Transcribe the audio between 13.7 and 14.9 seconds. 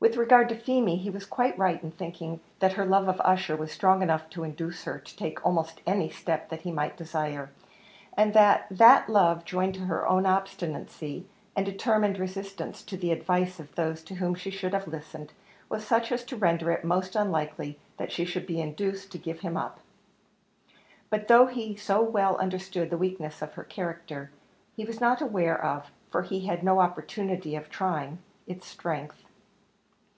those to whom she should have